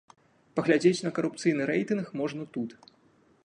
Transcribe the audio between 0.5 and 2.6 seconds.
Паглядзець на карупцыйны рэйтынг можна